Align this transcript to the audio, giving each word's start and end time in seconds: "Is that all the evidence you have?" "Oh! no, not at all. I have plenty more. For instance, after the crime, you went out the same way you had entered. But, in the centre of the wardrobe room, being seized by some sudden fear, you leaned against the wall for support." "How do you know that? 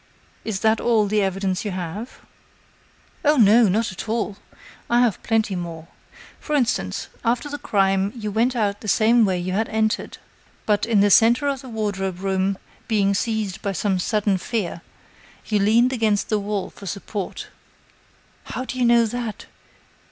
"Is 0.43 0.61
that 0.61 0.81
all 0.81 1.05
the 1.05 1.21
evidence 1.21 1.63
you 1.63 1.69
have?" 1.69 2.21
"Oh! 3.23 3.37
no, 3.37 3.69
not 3.69 3.91
at 3.91 4.09
all. 4.09 4.37
I 4.89 5.01
have 5.01 5.21
plenty 5.21 5.55
more. 5.55 5.89
For 6.39 6.55
instance, 6.55 7.07
after 7.23 7.49
the 7.49 7.59
crime, 7.59 8.11
you 8.15 8.31
went 8.31 8.55
out 8.55 8.81
the 8.81 8.87
same 8.87 9.25
way 9.25 9.37
you 9.37 9.53
had 9.53 9.69
entered. 9.69 10.17
But, 10.65 10.87
in 10.87 11.01
the 11.01 11.11
centre 11.11 11.47
of 11.47 11.61
the 11.61 11.69
wardrobe 11.69 12.21
room, 12.21 12.57
being 12.87 13.13
seized 13.13 13.61
by 13.61 13.73
some 13.73 13.99
sudden 13.99 14.39
fear, 14.39 14.81
you 15.45 15.59
leaned 15.59 15.93
against 15.93 16.29
the 16.29 16.39
wall 16.39 16.71
for 16.71 16.87
support." 16.87 17.49
"How 18.45 18.65
do 18.65 18.79
you 18.79 18.85
know 18.85 19.05
that? 19.05 19.45